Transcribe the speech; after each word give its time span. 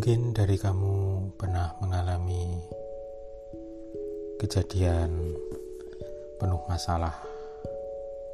Mungkin 0.00 0.32
dari 0.32 0.56
kamu 0.56 1.28
pernah 1.36 1.76
mengalami 1.76 2.56
kejadian 4.40 5.36
penuh 6.40 6.64
masalah 6.72 7.12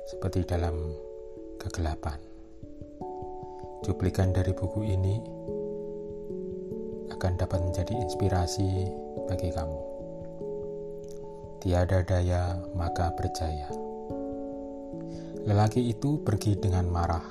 seperti 0.07 0.46
dalam 0.46 0.94
kegelapan. 1.58 2.22
Cuplikan 3.82 4.30
dari 4.30 4.54
buku 4.54 4.86
ini 4.86 5.18
akan 7.11 7.32
dapat 7.34 7.58
menjadi 7.58 7.98
inspirasi 7.98 8.86
bagi 9.26 9.50
kamu. 9.50 9.80
Tiada 11.67 11.98
daya 12.07 12.62
maka 12.79 13.11
percaya. 13.11 13.67
Lelaki 15.43 15.90
itu 15.90 16.22
pergi 16.22 16.62
dengan 16.62 16.86
marah. 16.86 17.26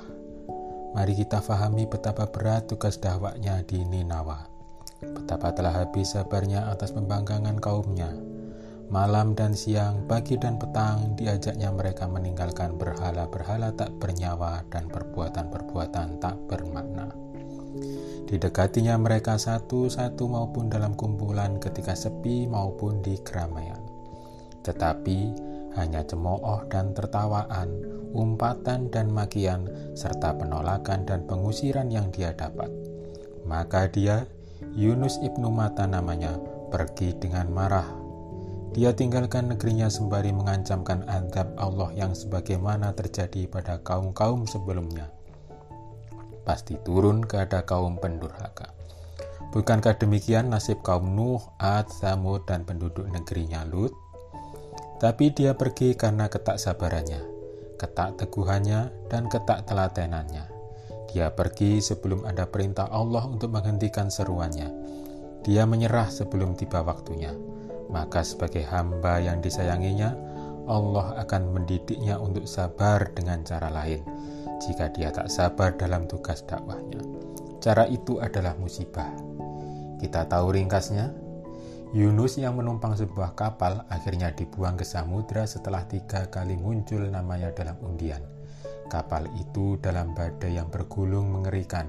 Mari 0.96 1.12
kita 1.12 1.44
fahami 1.44 1.84
betapa 1.92 2.32
berat 2.32 2.72
tugas 2.72 2.96
dakwahnya 3.04 3.68
di 3.68 3.84
Ninawa. 3.84 4.48
Betapa 5.04 5.52
telah 5.52 5.84
habis 5.84 6.16
sabarnya 6.16 6.72
atas 6.72 6.96
pembangkangan 6.96 7.60
kaumnya. 7.60 8.16
Malam 8.88 9.36
dan 9.36 9.52
siang, 9.52 10.08
pagi 10.08 10.40
dan 10.40 10.56
petang, 10.56 11.20
diajaknya 11.20 11.68
mereka 11.76 12.08
meninggalkan 12.08 12.80
berhala-berhala 12.80 13.76
tak 13.76 13.92
bernyawa 14.00 14.64
dan 14.72 14.88
perbuatan-perbuatan 14.88 16.24
tak 16.24 16.40
bermakna. 16.48 17.12
Didekatinya 18.32 18.96
mereka 18.96 19.36
satu-satu 19.36 20.32
maupun 20.32 20.72
dalam 20.72 20.96
kumpulan 20.96 21.60
ketika 21.60 21.92
sepi 21.92 22.48
maupun 22.48 23.04
di 23.04 23.20
keramaian. 23.20 23.84
Tetapi 24.64 25.20
hanya 25.76 26.08
cemooh 26.08 26.64
dan 26.72 26.96
tertawaan, 26.96 27.84
umpatan 28.16 28.88
dan 28.88 29.12
makian, 29.12 29.68
serta 29.94 30.40
penolakan 30.40 31.04
dan 31.04 31.28
pengusiran 31.28 31.92
yang 31.92 32.08
dia 32.16 32.32
dapat. 32.32 32.72
Maka 33.44 33.92
dia, 33.92 34.26
Yunus 34.74 35.20
ibnu 35.20 35.52
Mata 35.52 35.84
namanya, 35.86 36.40
pergi 36.72 37.12
dengan 37.20 37.52
marah. 37.52 37.86
Dia 38.72 38.92
tinggalkan 38.92 39.52
negerinya 39.52 39.88
sembari 39.88 40.36
mengancamkan 40.36 41.08
adab 41.08 41.52
Allah 41.56 41.92
yang 41.96 42.12
sebagaimana 42.12 42.92
terjadi 42.92 43.48
pada 43.48 43.80
kaum-kaum 43.84 44.48
sebelumnya. 44.48 45.12
Pasti 46.44 46.76
turun 46.84 47.24
kepada 47.24 47.64
kaum 47.64 47.96
pendurhaka. 48.00 48.76
Bukankah 49.56 49.96
demikian 49.96 50.52
nasib 50.52 50.84
kaum 50.84 51.16
Nuh, 51.16 51.40
Ad, 51.56 51.88
Samud, 51.88 52.44
dan 52.44 52.68
penduduk 52.68 53.08
negerinya 53.08 53.64
Lut? 53.64 53.96
Tapi 55.00 55.32
dia 55.32 55.56
pergi 55.56 55.96
karena 55.96 56.28
ketak 56.28 56.60
sabarannya, 56.60 57.24
ketak 57.76 58.20
teguhannya, 58.20 58.92
dan 59.08 59.28
ketak 59.28 59.68
telatenannya. 59.68 60.48
Dia 61.16 61.32
pergi 61.32 61.80
sebelum 61.80 62.28
ada 62.28 62.44
perintah 62.48 62.92
Allah 62.92 63.24
untuk 63.24 63.56
menghentikan 63.56 64.12
seruannya. 64.12 64.68
Dia 65.48 65.64
menyerah 65.64 66.12
sebelum 66.12 66.60
tiba 66.60 66.84
waktunya. 66.84 67.32
Maka 67.88 68.26
sebagai 68.26 68.68
hamba 68.68 69.24
yang 69.24 69.40
disayanginya, 69.40 70.12
Allah 70.66 71.16
akan 71.22 71.56
mendidiknya 71.56 72.18
untuk 72.18 72.50
sabar 72.50 73.14
dengan 73.14 73.46
cara 73.46 73.70
lain 73.70 74.02
jika 74.66 74.90
dia 74.90 75.14
tak 75.14 75.30
sabar 75.30 75.78
dalam 75.78 76.10
tugas 76.10 76.42
dakwahnya. 76.44 77.00
Cara 77.62 77.86
itu 77.86 78.18
adalah 78.18 78.58
musibah. 78.58 79.10
Kita 80.02 80.26
tahu 80.28 80.54
ringkasnya, 80.54 81.25
Yunus 81.96 82.36
yang 82.36 82.60
menumpang 82.60 82.92
sebuah 82.92 83.40
kapal 83.40 83.88
akhirnya 83.88 84.36
dibuang 84.36 84.76
ke 84.76 84.84
samudra 84.84 85.48
setelah 85.48 85.88
tiga 85.88 86.28
kali 86.28 86.60
muncul 86.60 87.00
namanya 87.00 87.56
dalam 87.56 87.80
undian. 87.80 88.20
Kapal 88.92 89.32
itu 89.40 89.80
dalam 89.80 90.12
badai 90.12 90.60
yang 90.60 90.68
bergulung 90.68 91.32
mengerikan. 91.32 91.88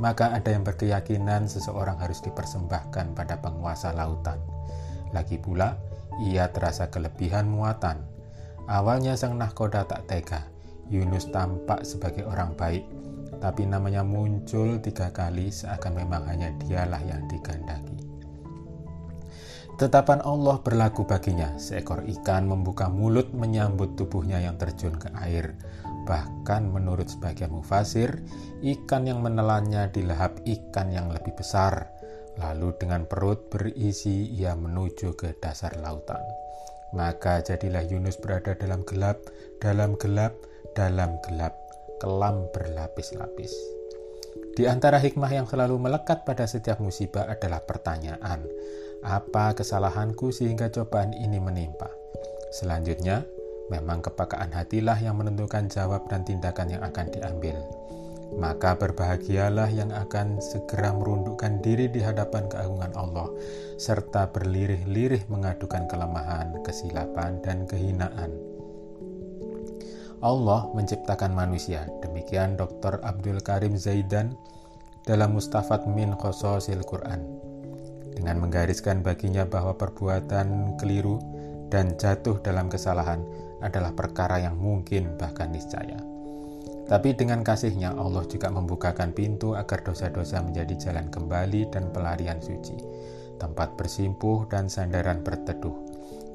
Maka 0.00 0.32
ada 0.32 0.56
yang 0.56 0.64
berkeyakinan 0.64 1.52
seseorang 1.52 2.00
harus 2.00 2.24
dipersembahkan 2.24 3.12
pada 3.12 3.36
penguasa 3.44 3.92
lautan. 3.92 4.40
Lagi 5.12 5.36
pula, 5.36 5.76
ia 6.24 6.48
terasa 6.48 6.88
kelebihan 6.88 7.44
muatan. 7.44 8.08
Awalnya 8.72 9.20
sang 9.20 9.36
nahkoda 9.36 9.84
tak 9.84 10.08
tega. 10.08 10.48
Yunus 10.88 11.28
tampak 11.28 11.84
sebagai 11.84 12.24
orang 12.24 12.56
baik, 12.56 12.88
tapi 13.36 13.68
namanya 13.68 14.00
muncul 14.00 14.80
tiga 14.80 15.12
kali 15.12 15.52
seakan 15.52 15.92
memang 15.92 16.24
hanya 16.24 16.56
dialah 16.56 17.04
yang 17.04 17.20
digandaki. 17.28 17.95
Tetapan 19.76 20.24
Allah 20.24 20.56
berlaku 20.64 21.04
baginya. 21.04 21.52
Seekor 21.60 22.08
ikan 22.08 22.48
membuka 22.48 22.88
mulut 22.88 23.28
menyambut 23.36 23.92
tubuhnya 23.92 24.40
yang 24.40 24.56
terjun 24.56 24.96
ke 24.96 25.12
air. 25.20 25.52
Bahkan 26.08 26.72
menurut 26.72 27.12
sebagian 27.12 27.52
mufasir, 27.52 28.24
ikan 28.64 29.04
yang 29.04 29.20
menelannya 29.20 29.92
dilahap 29.92 30.40
ikan 30.48 30.88
yang 30.88 31.12
lebih 31.12 31.36
besar. 31.36 31.92
Lalu 32.40 32.72
dengan 32.80 33.04
perut 33.04 33.52
berisi 33.52 34.32
ia 34.32 34.56
menuju 34.56 35.12
ke 35.12 35.36
dasar 35.44 35.76
lautan. 35.84 36.24
Maka 36.96 37.44
jadilah 37.44 37.84
Yunus 37.84 38.16
berada 38.16 38.56
dalam 38.56 38.80
gelap, 38.88 39.20
dalam 39.60 39.92
gelap, 40.00 40.32
dalam 40.72 41.20
gelap, 41.20 41.52
kelam 42.00 42.48
berlapis-lapis. 42.48 43.52
Di 44.56 44.64
antara 44.64 44.96
hikmah 44.96 45.28
yang 45.36 45.44
selalu 45.44 45.76
melekat 45.76 46.24
pada 46.24 46.48
setiap 46.48 46.80
musibah 46.80 47.28
adalah 47.28 47.60
pertanyaan, 47.60 48.40
apa 49.06 49.54
kesalahanku 49.54 50.34
sehingga 50.34 50.66
cobaan 50.66 51.14
ini 51.14 51.38
menimpa? 51.38 51.86
Selanjutnya, 52.50 53.22
memang 53.70 54.02
kepakaan 54.02 54.50
hatilah 54.50 54.98
yang 54.98 55.22
menentukan 55.22 55.70
jawab 55.70 56.10
dan 56.10 56.26
tindakan 56.26 56.74
yang 56.74 56.82
akan 56.82 57.06
diambil. 57.14 57.54
Maka 58.34 58.74
berbahagialah 58.74 59.70
yang 59.70 59.94
akan 59.94 60.42
segera 60.42 60.90
merundukkan 60.90 61.62
diri 61.62 61.86
di 61.86 62.02
hadapan 62.02 62.50
keagungan 62.50 62.90
Allah, 62.98 63.30
serta 63.78 64.34
berlirih-lirih 64.34 65.30
mengadukan 65.30 65.86
kelemahan, 65.86 66.58
kesilapan, 66.66 67.38
dan 67.46 67.70
kehinaan. 67.70 68.34
Allah 70.18 70.66
menciptakan 70.74 71.30
manusia, 71.30 71.86
demikian 72.02 72.58
Dr. 72.58 72.98
Abdul 73.06 73.38
Karim 73.46 73.78
Zaidan 73.78 74.34
dalam 75.06 75.38
Mustafat 75.38 75.86
min 75.86 76.18
Khososil 76.18 76.82
Quran 76.82 77.45
dengan 78.16 78.40
menggariskan 78.40 79.04
baginya 79.04 79.44
bahwa 79.44 79.76
perbuatan 79.76 80.80
keliru 80.80 81.20
dan 81.68 81.94
jatuh 82.00 82.40
dalam 82.40 82.72
kesalahan 82.72 83.20
adalah 83.60 83.92
perkara 83.92 84.40
yang 84.40 84.56
mungkin 84.56 85.20
bahkan 85.20 85.52
niscaya. 85.52 86.00
Tapi 86.86 87.18
dengan 87.18 87.42
kasihnya 87.42 87.98
Allah 87.98 88.22
juga 88.30 88.46
membukakan 88.48 89.10
pintu 89.10 89.58
agar 89.58 89.82
dosa-dosa 89.82 90.38
menjadi 90.40 90.90
jalan 90.90 91.10
kembali 91.10 91.66
dan 91.74 91.90
pelarian 91.90 92.38
suci, 92.38 92.78
tempat 93.42 93.74
bersimpuh 93.74 94.46
dan 94.46 94.70
sandaran 94.70 95.26
berteduh, 95.26 95.74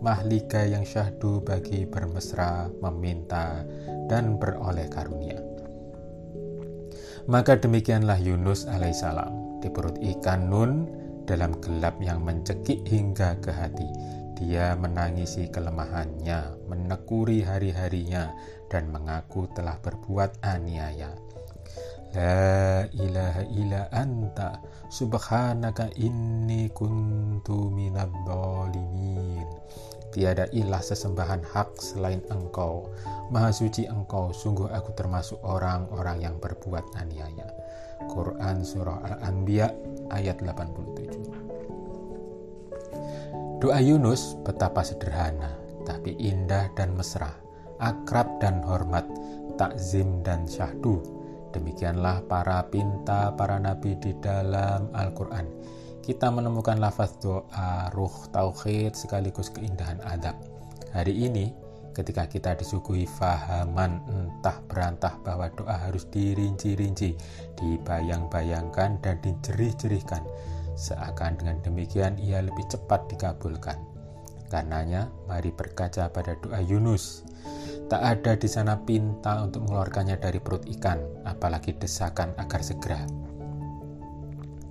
mahliga 0.03 0.67
yang 0.67 0.83
syahdu 0.83 1.39
bagi 1.39 1.87
bermesra, 1.87 2.67
meminta, 2.83 3.63
dan 4.11 4.35
beroleh 4.35 4.91
karunia. 4.91 5.39
Maka 7.31 7.55
demikianlah 7.55 8.19
Yunus 8.19 8.67
alaihissalam 8.67 9.63
di 9.63 9.71
perut 9.71 9.95
ikan 10.03 10.51
Nun 10.51 10.71
dalam 11.31 11.55
gelap 11.63 11.95
yang 12.03 12.27
mencekik 12.27 12.83
hingga 12.83 13.39
ke 13.39 13.55
hati. 13.55 13.87
Dia 14.35 14.75
menangisi 14.75 15.47
kelemahannya, 15.47 16.67
menekuri 16.67 17.39
hari-harinya, 17.39 18.35
dan 18.67 18.91
mengaku 18.91 19.47
telah 19.55 19.79
berbuat 19.79 20.43
aniaya. 20.43 21.15
La 22.11 22.83
ilaha 22.91 23.47
illa 23.47 23.87
anta 23.95 24.59
subhanaka 24.91 25.95
inni 25.95 26.67
kuntu 26.75 27.71
minad 27.71 28.11
dhalimin. 28.27 29.47
Tiada 30.11 30.43
ilah 30.51 30.83
sesembahan 30.83 31.47
hak 31.55 31.79
selain 31.79 32.19
engkau. 32.27 32.91
Maha 33.31 33.55
suci 33.55 33.87
engkau, 33.87 34.35
sungguh 34.35 34.67
aku 34.67 34.91
termasuk 34.91 35.39
orang-orang 35.39 36.19
yang 36.19 36.35
berbuat 36.35 36.83
aniaya. 36.99 37.47
Quran 38.11 38.59
Surah 38.67 38.99
Al-Anbiya 39.07 39.71
ayat 40.11 40.43
87 40.43 41.31
Doa 43.61 43.77
Yunus 43.77 44.35
betapa 44.41 44.81
sederhana, 44.81 45.53
tapi 45.85 46.17
indah 46.17 46.67
dan 46.73 46.97
mesra, 46.97 47.29
akrab 47.77 48.41
dan 48.41 48.65
hormat, 48.65 49.05
takzim 49.55 50.25
dan 50.25 50.49
syahdu. 50.49 50.97
Demikianlah 51.53 52.25
para 52.25 52.65
pinta 52.73 53.31
para 53.37 53.61
nabi 53.61 53.93
di 54.01 54.17
dalam 54.17 54.89
Al-Quran. 54.97 55.45
Kita 56.11 56.27
menemukan 56.27 56.75
lafaz 56.75 57.15
doa, 57.23 57.87
ruh, 57.95 58.11
tauhid, 58.35 58.99
sekaligus 58.99 59.47
keindahan 59.47 59.95
adab. 60.03 60.35
Hari 60.91 61.15
ini, 61.15 61.55
ketika 61.95 62.27
kita 62.27 62.51
disuguhi 62.59 63.07
fahaman 63.07 64.03
entah 64.11 64.59
berantah 64.67 65.15
bahwa 65.23 65.47
doa 65.55 65.71
harus 65.71 66.03
dirinci-rinci, 66.11 67.15
dibayang-bayangkan 67.55 68.99
dan 68.99 69.23
dijerih-jerihkan. 69.23 70.19
Seakan 70.75 71.39
dengan 71.39 71.63
demikian 71.63 72.19
ia 72.19 72.43
lebih 72.43 72.67
cepat 72.67 73.07
dikabulkan. 73.07 73.79
Karenanya, 74.51 75.07
mari 75.31 75.55
berkaca 75.55 76.11
pada 76.11 76.35
doa 76.43 76.59
Yunus. 76.59 77.23
Tak 77.87 78.03
ada 78.03 78.35
di 78.35 78.51
sana 78.51 78.75
pinta 78.83 79.47
untuk 79.47 79.63
mengeluarkannya 79.63 80.19
dari 80.19 80.43
perut 80.43 80.67
ikan, 80.75 80.99
apalagi 81.23 81.71
desakan 81.71 82.35
agar 82.35 82.59
segera. 82.59 83.30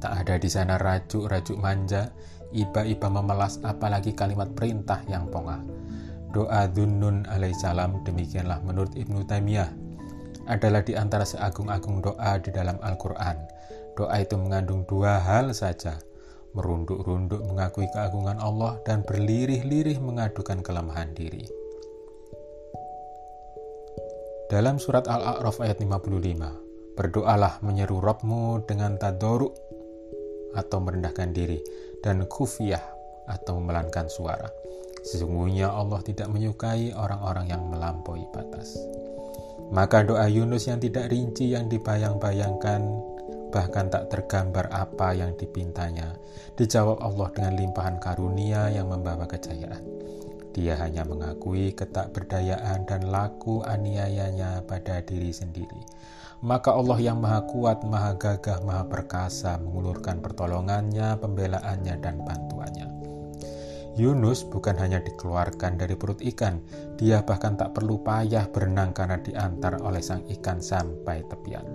Tak 0.01 0.13
ada 0.25 0.41
di 0.41 0.49
sana 0.49 0.81
rajuk-rajuk 0.81 1.61
manja, 1.61 2.09
iba-iba 2.57 3.13
memelas 3.13 3.61
apalagi 3.61 4.17
kalimat 4.17 4.49
perintah 4.57 5.05
yang 5.07 5.29
pongah. 5.29 5.61
Doa 6.33 6.65
Dunnun 6.73 7.29
alaihissalam 7.29 8.01
demikianlah 8.09 8.65
menurut 8.65 8.97
Ibnu 8.97 9.29
Taimiyah 9.29 9.69
adalah 10.49 10.81
di 10.81 10.97
antara 10.97 11.29
seagung-agung 11.29 12.01
doa 12.01 12.41
di 12.41 12.49
dalam 12.49 12.81
Al-Quran. 12.81 13.37
Doa 13.95 14.17
itu 14.25 14.41
mengandung 14.41 14.89
dua 14.89 15.21
hal 15.21 15.53
saja, 15.53 16.01
merunduk-runduk 16.57 17.45
mengakui 17.45 17.87
keagungan 17.93 18.41
Allah 18.41 18.81
dan 18.89 19.05
berlirih-lirih 19.05 20.01
mengadukan 20.01 20.65
kelemahan 20.65 21.13
diri. 21.13 21.45
Dalam 24.51 24.83
surat 24.83 25.07
Al-A'raf 25.07 25.63
ayat 25.63 25.79
55, 25.79 26.99
berdoalah 26.99 27.63
menyeru 27.63 28.03
Robmu 28.03 28.67
dengan 28.67 28.99
tadoruk 28.99 29.55
atau 30.57 30.79
merendahkan 30.83 31.31
diri 31.31 31.61
dan 32.03 32.25
kufiyah 32.27 32.83
atau 33.31 33.61
memelankan 33.63 34.11
suara. 34.11 34.51
Sesungguhnya 35.01 35.73
Allah 35.73 36.05
tidak 36.05 36.29
menyukai 36.29 36.93
orang-orang 36.93 37.49
yang 37.49 37.63
melampaui 37.71 38.27
batas. 38.35 38.77
Maka 39.71 40.03
doa 40.03 40.27
Yunus 40.27 40.67
yang 40.67 40.83
tidak 40.83 41.09
rinci 41.15 41.55
yang 41.55 41.71
dibayang-bayangkan 41.71 42.83
bahkan 43.51 43.91
tak 43.91 44.07
tergambar 44.11 44.71
apa 44.71 45.11
yang 45.11 45.35
dipintanya 45.35 46.15
dijawab 46.55 47.03
Allah 47.03 47.29
dengan 47.35 47.55
limpahan 47.59 47.99
karunia 47.99 48.71
yang 48.71 48.91
membawa 48.91 49.27
kejayaan. 49.27 49.83
Dia 50.51 50.75
hanya 50.83 51.07
mengakui 51.07 51.71
ketakberdayaan 51.75 52.87
dan 52.87 53.07
laku 53.07 53.63
aniayanya 53.63 54.67
pada 54.67 54.99
diri 55.03 55.31
sendiri. 55.31 55.83
Maka 56.41 56.73
Allah 56.73 56.97
yang 56.97 57.21
maha 57.21 57.45
kuat, 57.45 57.85
maha 57.85 58.17
gagah, 58.17 58.65
maha 58.65 58.89
perkasa 58.89 59.61
mengulurkan 59.61 60.25
pertolongannya, 60.25 61.21
pembelaannya, 61.21 62.01
dan 62.01 62.25
bantuannya. 62.25 62.89
Yunus 64.01 64.49
bukan 64.49 64.81
hanya 64.81 65.05
dikeluarkan 65.05 65.77
dari 65.77 65.93
perut 66.01 66.25
ikan, 66.25 66.65
dia 66.97 67.21
bahkan 67.21 67.61
tak 67.61 67.77
perlu 67.77 68.01
payah 68.01 68.49
berenang 68.49 68.97
karena 68.97 69.21
diantar 69.21 69.85
oleh 69.85 70.01
sang 70.01 70.25
ikan 70.41 70.65
sampai 70.65 71.21
tepian. 71.29 71.69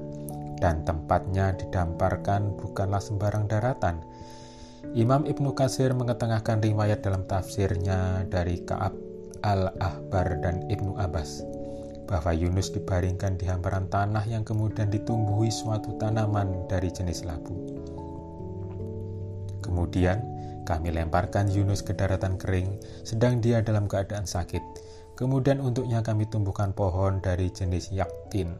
Dan 0.58 0.82
tempatnya 0.82 1.54
didamparkan 1.54 2.58
bukanlah 2.58 3.04
sembarang 3.04 3.46
daratan, 3.46 4.02
Imam 4.98 5.30
Ibnu 5.30 5.54
Kasir 5.54 5.94
mengetengahkan 5.94 6.58
riwayat 6.66 7.06
dalam 7.06 7.30
tafsirnya 7.30 8.26
dari 8.26 8.66
Ka'ab 8.66 8.98
al-Ahbar 9.46 10.42
dan 10.42 10.66
Ibnu 10.74 10.98
Abbas 10.98 11.65
bahwa 12.06 12.34
Yunus 12.34 12.70
dibaringkan 12.74 13.38
di 13.38 13.46
hamparan 13.50 13.90
tanah 13.90 14.26
yang 14.30 14.46
kemudian 14.46 14.90
ditumbuhi 14.94 15.50
suatu 15.50 15.98
tanaman 15.98 16.70
dari 16.70 16.92
jenis 16.94 17.26
labu. 17.26 17.54
Kemudian 19.66 20.22
kami 20.66 20.92
lemparkan 20.94 21.50
Yunus 21.50 21.82
ke 21.86 21.94
daratan 21.94 22.38
kering 22.38 22.80
sedang 23.06 23.42
dia 23.42 23.62
dalam 23.62 23.88
keadaan 23.90 24.26
sakit. 24.30 24.62
Kemudian 25.16 25.62
untuknya 25.64 26.04
kami 26.06 26.26
tumbuhkan 26.30 26.74
pohon 26.76 27.22
dari 27.24 27.50
jenis 27.50 27.90
yaktin. 27.94 28.58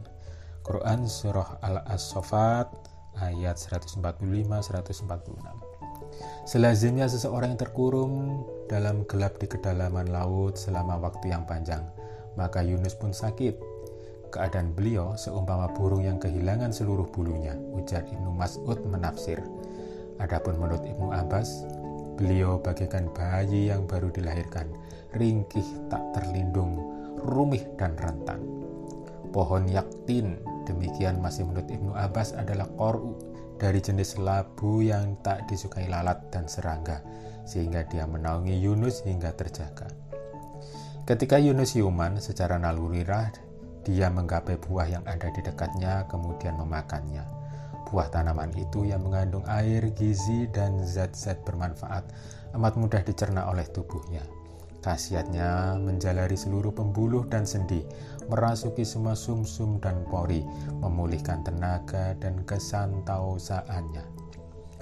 Quran 0.66 1.06
Surah 1.06 1.62
Al-As-Sofat 1.62 2.74
ayat 3.22 3.62
145-146 3.62 5.76
Selazimnya 6.46 7.10
seseorang 7.10 7.54
yang 7.54 7.62
terkurung 7.62 8.46
dalam 8.70 9.06
gelap 9.10 9.38
di 9.42 9.48
kedalaman 9.50 10.10
laut 10.10 10.58
selama 10.58 10.98
waktu 11.02 11.30
yang 11.34 11.46
panjang, 11.50 11.82
maka 12.36 12.64
Yunus 12.64 12.96
pun 12.96 13.12
sakit. 13.12 13.58
Keadaan 14.32 14.76
beliau 14.76 15.16
seumpama 15.16 15.72
burung 15.72 16.04
yang 16.04 16.20
kehilangan 16.20 16.76
seluruh 16.76 17.08
bulunya, 17.08 17.56
ujar 17.72 18.04
Ibnu 18.04 18.36
Mas'ud 18.36 18.84
menafsir. 18.84 19.40
Adapun 20.20 20.60
menurut 20.60 20.84
Ibnu 20.84 21.12
Abbas, 21.16 21.64
beliau 22.20 22.60
bagaikan 22.60 23.12
bayi 23.12 23.72
yang 23.72 23.88
baru 23.88 24.12
dilahirkan, 24.12 24.68
ringkih 25.16 25.66
tak 25.88 26.04
terlindung, 26.16 26.80
rumih 27.24 27.64
dan 27.80 27.96
rentan. 27.96 28.44
Pohon 29.32 29.68
yaktin, 29.68 30.40
demikian 30.68 31.20
masih 31.20 31.48
menurut 31.48 31.68
Ibnu 31.68 31.92
Abbas 31.96 32.36
adalah 32.36 32.68
koru, 32.76 33.16
dari 33.56 33.80
jenis 33.80 34.20
labu 34.20 34.84
yang 34.84 35.16
tak 35.24 35.48
disukai 35.48 35.88
lalat 35.88 36.28
dan 36.28 36.48
serangga, 36.48 37.00
sehingga 37.48 37.88
dia 37.88 38.04
menaungi 38.04 38.52
Yunus 38.52 39.04
hingga 39.08 39.32
terjaga. 39.32 39.88
Ketika 41.06 41.38
Yunus 41.38 41.78
siuman 41.78 42.18
secara 42.18 42.58
naluriah, 42.58 43.30
dia 43.86 44.10
menggapai 44.10 44.58
buah 44.58 44.90
yang 44.90 45.06
ada 45.06 45.30
di 45.30 45.38
dekatnya, 45.46 46.10
kemudian 46.10 46.58
memakannya. 46.58 47.22
Buah 47.86 48.10
tanaman 48.10 48.50
itu 48.58 48.90
yang 48.90 49.06
mengandung 49.06 49.46
air, 49.46 49.86
gizi, 49.94 50.50
dan 50.50 50.82
zat-zat 50.82 51.46
bermanfaat 51.46 52.10
amat 52.58 52.74
mudah 52.82 53.06
dicerna 53.06 53.46
oleh 53.46 53.70
tubuhnya. 53.70 54.26
Khasiatnya 54.82 55.78
menjalari 55.78 56.34
seluruh 56.34 56.74
pembuluh 56.74 57.30
dan 57.30 57.46
sendi, 57.46 57.86
merasuki 58.26 58.82
semua 58.82 59.14
sumsum 59.14 59.78
-sum 59.78 59.86
dan 59.86 60.02
pori, 60.10 60.42
memulihkan 60.82 61.46
tenaga 61.46 62.18
dan 62.18 62.42
kesantausaannya. 62.50 64.15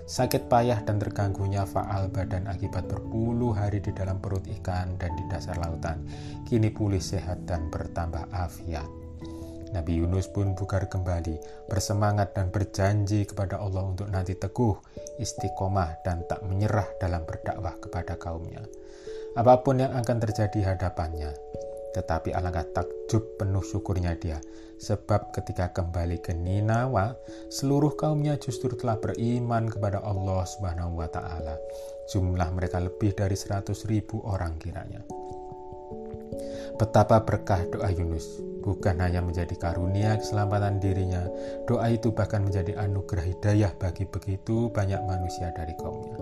Sakit 0.04 0.52
payah 0.52 0.84
dan 0.84 1.00
terganggunya 1.00 1.64
faal 1.64 2.12
badan 2.12 2.46
akibat 2.52 2.86
berpuluh 2.92 3.56
hari 3.56 3.80
di 3.80 3.96
dalam 3.96 4.20
perut 4.20 4.44
ikan 4.62 5.00
dan 5.00 5.16
di 5.16 5.24
dasar 5.32 5.56
lautan, 5.58 6.04
kini 6.46 6.70
pulih 6.70 7.00
sehat 7.00 7.48
dan 7.48 7.72
bertambah 7.72 8.28
afiat. 8.36 8.86
Nabi 9.74 10.04
Yunus 10.04 10.30
pun 10.30 10.54
bugar 10.54 10.86
kembali, 10.86 11.66
bersemangat 11.66 12.38
dan 12.38 12.54
berjanji 12.54 13.26
kepada 13.26 13.58
Allah 13.58 13.90
untuk 13.90 14.06
nanti 14.12 14.38
teguh, 14.38 14.78
istiqomah 15.18 16.06
dan 16.06 16.22
tak 16.30 16.46
menyerah 16.46 16.86
dalam 17.02 17.26
berdakwah 17.26 17.74
kepada 17.82 18.14
kaumnya 18.20 18.62
apa 19.34 19.66
pun 19.66 19.82
yang 19.82 19.94
akan 19.98 20.18
terjadi 20.22 20.74
hadapannya. 20.74 21.34
Tetapi 21.94 22.34
alangkah 22.34 22.66
takjub 22.74 23.38
penuh 23.38 23.62
syukurnya 23.62 24.18
dia, 24.18 24.42
sebab 24.82 25.30
ketika 25.30 25.70
kembali 25.72 26.20
ke 26.20 26.34
Ninawa, 26.34 27.14
seluruh 27.54 27.94
kaumnya 27.94 28.36
justru 28.42 28.74
telah 28.74 28.98
beriman 28.98 29.70
kepada 29.70 30.02
Allah 30.02 30.42
Subhanahu 30.44 30.98
wa 30.98 31.08
Ta'ala. 31.08 31.56
Jumlah 32.10 32.50
mereka 32.52 32.82
lebih 32.82 33.14
dari 33.14 33.38
seratus 33.38 33.86
ribu 33.86 34.26
orang 34.26 34.58
kiranya. 34.58 35.06
Betapa 36.82 37.22
berkah 37.22 37.62
doa 37.70 37.94
Yunus, 37.94 38.26
bukan 38.66 38.98
hanya 38.98 39.22
menjadi 39.22 39.54
karunia 39.54 40.18
keselamatan 40.18 40.82
dirinya, 40.82 41.22
doa 41.70 41.94
itu 41.94 42.10
bahkan 42.10 42.42
menjadi 42.42 42.74
anugerah 42.82 43.30
hidayah 43.30 43.72
bagi 43.78 44.10
begitu 44.10 44.74
banyak 44.74 44.98
manusia 45.06 45.54
dari 45.54 45.78
kaumnya 45.78 46.18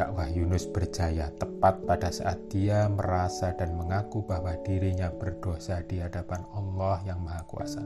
dakwah 0.00 0.32
Yunus 0.32 0.64
berjaya 0.64 1.28
tepat 1.36 1.84
pada 1.84 2.08
saat 2.08 2.48
dia 2.48 2.88
merasa 2.88 3.52
dan 3.52 3.76
mengaku 3.76 4.24
bahwa 4.24 4.56
dirinya 4.64 5.12
berdosa 5.12 5.84
di 5.84 6.00
hadapan 6.00 6.40
Allah 6.56 7.04
yang 7.04 7.20
Maha 7.20 7.44
Kuasa. 7.44 7.84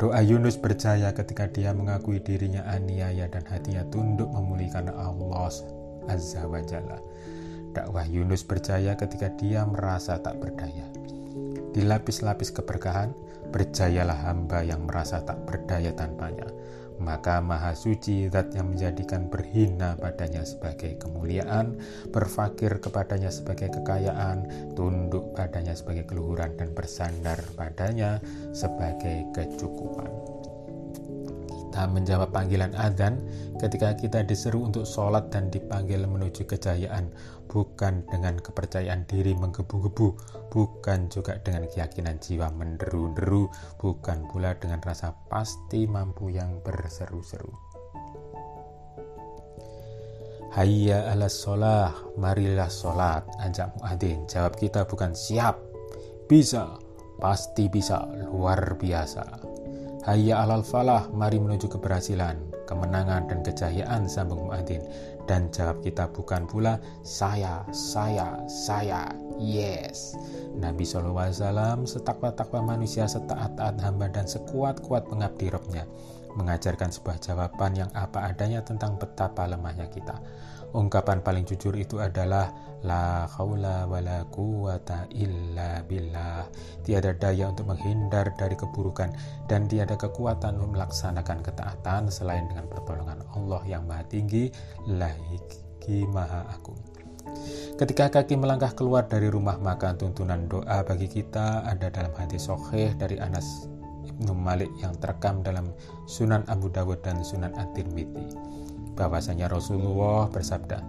Doa 0.00 0.24
Yunus 0.24 0.56
berjaya 0.56 1.12
ketika 1.12 1.44
dia 1.44 1.76
mengakui 1.76 2.24
dirinya 2.24 2.64
aniaya 2.72 3.28
dan 3.28 3.44
hatinya 3.44 3.84
tunduk 3.92 4.32
memulihkan 4.32 4.88
Allah 4.96 5.52
Azza 6.08 6.48
wa 6.48 6.64
Jalla. 6.64 6.96
Dakwah 7.76 8.08
Yunus 8.08 8.40
berjaya 8.40 8.96
ketika 8.96 9.28
dia 9.36 9.68
merasa 9.68 10.16
tak 10.24 10.40
berdaya. 10.40 10.88
Dilapis-lapis 11.76 12.48
keberkahan, 12.48 13.12
berjayalah 13.52 14.24
hamba 14.24 14.64
yang 14.64 14.88
merasa 14.88 15.20
tak 15.20 15.36
berdaya 15.44 15.92
tanpanya 15.92 16.48
maka 16.98 17.38
Maha 17.38 17.72
Suci 17.72 18.26
zat 18.28 18.52
yang 18.54 18.74
menjadikan 18.74 19.30
berhina 19.30 19.94
padanya 19.96 20.42
sebagai 20.42 20.98
kemuliaan, 20.98 21.78
berfakir 22.10 22.82
kepadanya 22.82 23.30
sebagai 23.30 23.70
kekayaan, 23.70 24.72
tunduk 24.74 25.32
padanya 25.32 25.78
sebagai 25.78 26.06
keluhuran 26.10 26.54
dan 26.58 26.74
bersandar 26.74 27.38
padanya 27.54 28.18
sebagai 28.50 29.30
kecukupan. 29.32 30.33
Kita 31.74 31.90
menjawab 31.90 32.30
panggilan 32.30 32.70
adzan 32.78 33.18
ketika 33.58 33.98
kita 33.98 34.22
diseru 34.22 34.62
untuk 34.62 34.86
sholat 34.86 35.34
dan 35.34 35.50
dipanggil 35.50 36.06
menuju 36.06 36.46
kejayaan, 36.46 37.10
bukan 37.50 38.06
dengan 38.14 38.38
kepercayaan 38.38 39.02
diri 39.10 39.34
menggebu-gebu, 39.34 40.14
bukan 40.54 41.10
juga 41.10 41.34
dengan 41.42 41.66
keyakinan 41.66 42.22
jiwa 42.22 42.54
menderu-deru, 42.54 43.50
bukan 43.82 44.22
pula 44.30 44.54
dengan 44.54 44.78
rasa 44.86 45.18
pasti 45.26 45.90
mampu 45.90 46.30
yang 46.30 46.62
berseru-seru. 46.62 47.50
Hayya 50.54 51.10
ala 51.10 51.26
sholah, 51.26 51.90
marilah 52.14 52.70
sholat, 52.70 53.26
ajak 53.42 53.74
muadzin. 53.82 54.22
Jawab 54.30 54.54
kita 54.62 54.86
bukan 54.86 55.10
siap, 55.10 55.58
bisa, 56.30 56.78
pasti 57.18 57.66
bisa, 57.66 58.06
luar 58.30 58.78
biasa. 58.78 59.63
Hayya 60.04 60.44
alal 60.44 60.60
falah, 60.60 61.08
mari 61.16 61.40
menuju 61.40 61.64
keberhasilan, 61.64 62.36
kemenangan 62.68 63.24
dan 63.24 63.40
kejayaan 63.40 64.04
sambung 64.04 64.52
muadzin. 64.52 64.84
Dan 65.24 65.48
jawab 65.48 65.80
kita 65.80 66.12
bukan 66.12 66.44
pula 66.44 66.76
saya, 67.00 67.64
saya, 67.72 68.36
saya, 68.44 69.08
yes. 69.40 70.12
Nabi 70.60 70.84
SAW 70.84 71.88
setakwa-takwa 71.88 72.76
manusia 72.76 73.08
setaat-taat 73.08 73.80
hamba 73.80 74.12
dan 74.12 74.28
sekuat-kuat 74.28 75.08
pengabdi 75.08 75.48
robnya. 75.48 75.88
mengajarkan 76.34 76.90
sebuah 76.90 77.22
jawaban 77.22 77.78
yang 77.78 77.90
apa 77.94 78.26
adanya 78.26 78.58
tentang 78.66 78.98
betapa 78.98 79.46
lemahnya 79.46 79.86
kita. 79.86 80.18
Ungkapan 80.74 81.22
paling 81.22 81.46
jujur 81.46 81.70
itu 81.78 82.02
adalah 82.02 82.50
La 82.84 83.24
haula 83.24 83.88
wa 83.88 83.96
la 84.02 84.28
quwata 84.28 85.08
illa 85.14 85.80
billah. 85.86 86.44
Tiada 86.84 87.16
daya 87.16 87.48
untuk 87.48 87.72
menghindar 87.72 88.36
dari 88.36 88.52
keburukan 88.52 89.08
dan 89.48 89.64
tiada 89.70 89.96
kekuatan 89.96 90.60
untuk 90.60 90.76
melaksanakan 90.76 91.40
ketaatan 91.40 92.12
selain 92.12 92.44
dengan 92.50 92.68
pertolongan 92.68 93.24
Allah 93.32 93.64
yang 93.64 93.88
Maha 93.88 94.04
Tinggi, 94.04 94.52
lagi 94.84 95.40
Maha 96.12 96.44
Agung. 96.52 96.76
Ketika 97.80 98.12
kaki 98.12 98.36
melangkah 98.36 98.76
keluar 98.76 99.08
dari 99.08 99.32
rumah 99.32 99.56
maka 99.56 99.96
tuntunan 99.96 100.44
doa 100.44 100.84
bagi 100.84 101.08
kita 101.08 101.64
ada 101.64 101.88
dalam 101.88 102.12
hati 102.12 102.36
soheh 102.36 102.92
dari 102.98 103.16
Anas 103.16 103.64
Ibnu 104.04 104.36
Malik 104.36 104.70
yang 104.78 104.92
terekam 105.00 105.40
dalam 105.40 105.72
Sunan 106.04 106.44
Abu 106.52 106.68
Dawud 106.68 107.00
dan 107.00 107.24
Sunan 107.24 107.56
At-Tirmidzi 107.56 108.54
bahwasanya 108.92 109.48
Rasulullah 109.48 110.28
bersabda, 110.28 110.84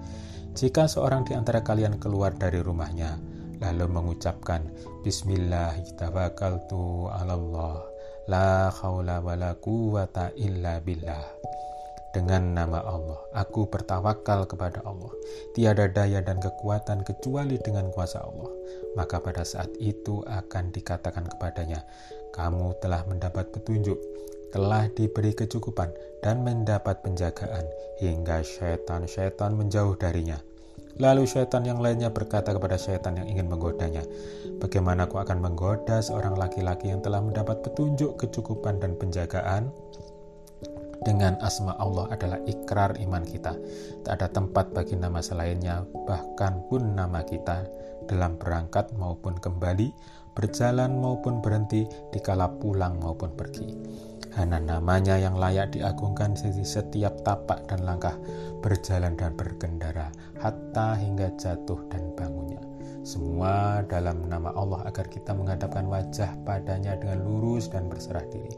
"Jika 0.52 0.92
seorang 0.92 1.24
di 1.24 1.34
antara 1.34 1.64
kalian 1.64 1.96
keluar 1.98 2.36
dari 2.36 2.60
rumahnya 2.60 3.16
lalu 3.64 3.88
mengucapkan 3.88 4.68
Bismillah 5.08 5.80
tawakkaltu 5.96 7.08
'alallah 7.08 7.80
la 8.28 8.68
haula 8.84 9.24
wala 9.24 9.56
quwata 9.56 10.36
illa 10.36 10.84
billah." 10.84 11.24
Dengan 12.16 12.56
nama 12.56 12.80
Allah, 12.80 13.20
aku 13.36 13.68
bertawakal 13.68 14.48
kepada 14.48 14.80
Allah. 14.88 15.12
Tiada 15.52 15.92
daya 15.92 16.24
dan 16.24 16.40
kekuatan 16.40 17.04
kecuali 17.04 17.60
dengan 17.60 17.92
kuasa 17.92 18.24
Allah. 18.24 18.48
Maka 18.96 19.20
pada 19.20 19.44
saat 19.44 19.68
itu 19.84 20.24
akan 20.24 20.72
dikatakan 20.72 21.28
kepadanya, 21.28 21.84
"Kamu 22.32 22.80
telah 22.80 23.04
mendapat 23.04 23.52
petunjuk." 23.52 24.00
Telah 24.50 24.90
diberi 24.92 25.34
kecukupan 25.34 25.94
dan 26.22 26.42
mendapat 26.42 27.02
penjagaan 27.06 27.66
hingga 28.02 28.42
syaitan-syaitan 28.42 29.54
menjauh 29.54 29.96
darinya. 29.96 30.42
Lalu 30.96 31.28
syaitan 31.28 31.68
yang 31.68 31.84
lainnya 31.84 32.08
berkata 32.08 32.56
kepada 32.56 32.80
syaitan 32.80 33.20
yang 33.20 33.28
ingin 33.28 33.52
menggodanya, 33.52 34.08
Bagaimana 34.56 35.04
aku 35.04 35.20
akan 35.20 35.44
menggoda 35.44 36.00
seorang 36.00 36.40
laki-laki 36.40 36.88
yang 36.88 37.04
telah 37.04 37.20
mendapat 37.20 37.60
petunjuk 37.60 38.16
kecukupan 38.16 38.80
dan 38.80 38.96
penjagaan? 38.96 39.68
Dengan 41.04 41.36
asma 41.44 41.76
Allah 41.78 42.10
adalah 42.16 42.40
ikrar 42.48 42.96
iman 42.98 43.22
kita. 43.28 43.54
Tak 44.08 44.14
ada 44.16 44.32
tempat 44.32 44.72
bagi 44.72 44.96
nama 44.96 45.20
selainnya, 45.20 45.84
bahkan 46.08 46.64
pun 46.72 46.96
nama 46.96 47.22
kita 47.28 47.68
dalam 48.08 48.40
berangkat 48.40 48.90
maupun 48.96 49.36
kembali, 49.38 49.92
berjalan 50.34 50.98
maupun 50.98 51.44
berhenti, 51.44 51.86
dikala 52.16 52.48
pulang 52.58 52.98
maupun 52.98 53.36
pergi. 53.36 53.70
Hanya 54.36 54.60
namanya 54.60 55.16
yang 55.16 55.40
layak 55.40 55.80
diagungkan 55.80 56.36
di 56.36 56.68
setiap 56.68 57.24
tapak 57.24 57.72
dan 57.72 57.88
langkah 57.88 58.20
berjalan 58.60 59.16
dan 59.16 59.32
berkendara, 59.32 60.12
hatta 60.44 61.00
hingga 61.00 61.32
jatuh 61.40 61.80
dan 61.88 62.12
bangunnya. 62.20 62.60
Semua 63.08 63.80
dalam 63.88 64.28
nama 64.28 64.52
Allah 64.52 64.92
agar 64.92 65.08
kita 65.08 65.32
menghadapkan 65.32 65.88
wajah 65.88 66.36
padanya 66.44 67.00
dengan 67.00 67.24
lurus 67.24 67.72
dan 67.72 67.88
berserah 67.88 68.28
diri. 68.28 68.52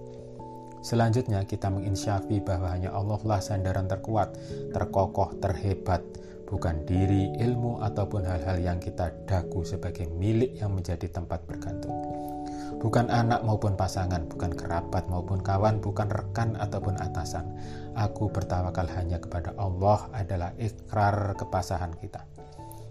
Selanjutnya 0.81 1.45
kita 1.45 1.69
menginsyafi 1.69 2.41
bahwa 2.41 2.73
hanya 2.73 2.89
Allah 2.89 3.21
lah 3.21 3.37
sandaran 3.37 3.85
terkuat, 3.85 4.33
terkokoh, 4.73 5.37
terhebat, 5.37 6.01
bukan 6.49 6.89
diri, 6.89 7.29
ilmu, 7.37 7.85
ataupun 7.85 8.25
hal-hal 8.25 8.57
yang 8.57 8.79
kita 8.81 9.13
daku 9.29 9.61
sebagai 9.61 10.09
milik 10.09 10.57
yang 10.57 10.73
menjadi 10.73 11.05
tempat 11.11 11.43
bergantung 11.45 12.36
bukan 12.75 13.07
anak 13.07 13.41
maupun 13.47 13.79
pasangan, 13.79 14.27
bukan 14.27 14.51
kerabat 14.51 15.07
maupun 15.07 15.39
kawan, 15.39 15.79
bukan 15.79 16.11
rekan 16.11 16.59
ataupun 16.59 16.99
atasan. 16.99 17.47
Aku 17.95 18.29
bertawakal 18.29 18.85
hanya 18.93 19.17
kepada 19.17 19.55
Allah 19.55 20.11
adalah 20.11 20.51
ikrar 20.59 21.33
kepasahan 21.39 21.95
kita. 21.97 22.27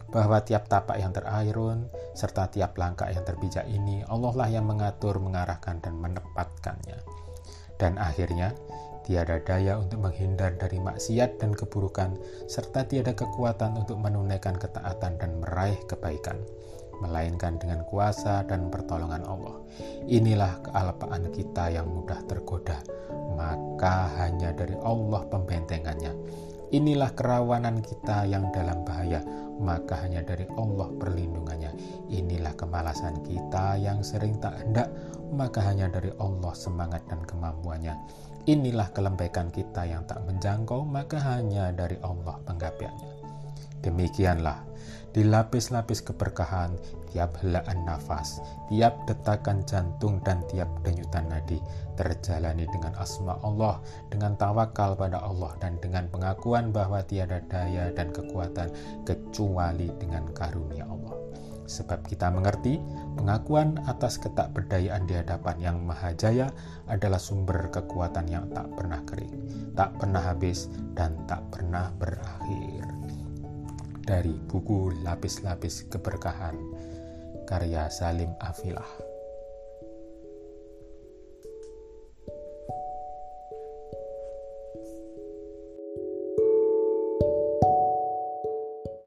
Bahwa 0.08 0.40
tiap 0.40 0.70
tapak 0.70 0.96
yang 0.96 1.12
terairun, 1.12 1.92
serta 2.16 2.48
tiap 2.48 2.78
langkah 2.80 3.10
yang 3.12 3.22
terbijak 3.26 3.68
ini, 3.68 4.00
Allah 4.08 4.32
lah 4.32 4.48
yang 4.48 4.64
mengatur, 4.64 5.20
mengarahkan, 5.20 5.82
dan 5.84 5.98
menempatkannya. 6.00 6.98
Dan 7.76 8.00
akhirnya, 8.00 8.56
tiada 9.04 9.38
daya 9.44 9.76
untuk 9.76 10.02
menghindar 10.02 10.56
dari 10.56 10.80
maksiat 10.80 11.38
dan 11.38 11.52
keburukan, 11.52 12.16
serta 12.48 12.88
tiada 12.88 13.12
kekuatan 13.12 13.76
untuk 13.76 14.00
menunaikan 14.00 14.56
ketaatan 14.56 15.20
dan 15.20 15.30
meraih 15.42 15.78
kebaikan 15.84 16.40
melainkan 17.00 17.60
dengan 17.60 17.84
kuasa 17.84 18.44
dan 18.46 18.72
pertolongan 18.72 19.24
Allah. 19.26 19.56
Inilah 20.06 20.62
kealpaan 20.64 21.28
kita 21.32 21.72
yang 21.74 21.90
mudah 21.90 22.20
tergoda, 22.24 22.80
maka 23.34 24.10
hanya 24.22 24.52
dari 24.54 24.76
Allah 24.80 25.22
pembentengannya. 25.28 26.12
Inilah 26.74 27.14
kerawanan 27.14 27.78
kita 27.78 28.26
yang 28.26 28.50
dalam 28.50 28.82
bahaya, 28.82 29.22
maka 29.62 30.02
hanya 30.02 30.26
dari 30.26 30.50
Allah 30.58 30.90
perlindungannya. 30.98 31.72
Inilah 32.10 32.58
kemalasan 32.58 33.22
kita 33.22 33.78
yang 33.78 34.02
sering 34.02 34.42
tak 34.42 34.58
hendak, 34.60 34.90
maka 35.30 35.62
hanya 35.62 35.86
dari 35.86 36.10
Allah 36.18 36.52
semangat 36.58 37.06
dan 37.06 37.22
kemampuannya. 37.22 37.94
Inilah 38.46 38.90
kelembekan 38.94 39.50
kita 39.50 39.86
yang 39.86 40.06
tak 40.06 40.22
menjangkau, 40.26 40.86
maka 40.86 41.18
hanya 41.22 41.70
dari 41.74 41.98
Allah 42.02 42.38
penggapiannya. 42.46 43.14
Demikianlah 43.82 44.58
di 45.16 45.24
lapis-lapis 45.24 46.04
keberkahan, 46.04 46.76
tiap 47.08 47.40
helaan 47.40 47.88
nafas, 47.88 48.36
tiap 48.68 49.08
detakan 49.08 49.64
jantung 49.64 50.20
dan 50.20 50.44
tiap 50.52 50.68
denyutan 50.84 51.24
nadi 51.32 51.56
terjalani 51.96 52.68
dengan 52.68 52.92
asma 53.00 53.40
Allah, 53.40 53.80
dengan 54.12 54.36
tawakal 54.36 54.92
pada 54.92 55.24
Allah 55.24 55.56
dan 55.56 55.80
dengan 55.80 56.04
pengakuan 56.12 56.68
bahwa 56.68 57.00
tiada 57.00 57.40
daya 57.48 57.88
dan 57.96 58.12
kekuatan 58.12 58.68
kecuali 59.08 59.88
dengan 59.96 60.28
karunia 60.36 60.84
Allah. 60.84 61.16
Sebab 61.64 62.04
kita 62.04 62.28
mengerti 62.28 62.76
pengakuan 63.16 63.80
atas 63.88 64.20
ketakberdayaan 64.20 65.08
di 65.08 65.16
hadapan 65.16 65.56
yang 65.58 65.76
maha 65.80 66.12
jaya 66.12 66.52
adalah 66.92 67.18
sumber 67.18 67.72
kekuatan 67.72 68.28
yang 68.28 68.52
tak 68.52 68.68
pernah 68.76 69.00
kering, 69.08 69.34
tak 69.72 69.96
pernah 69.96 70.20
habis, 70.20 70.68
dan 70.92 71.16
tak 71.24 71.40
pernah 71.48 71.88
berakhir 71.96 72.95
dari 74.06 74.32
buku 74.46 75.02
Lapis-Lapis 75.02 75.90
Keberkahan 75.90 76.54
karya 77.50 77.90
Salim 77.90 78.30
Afilah. 78.38 79.15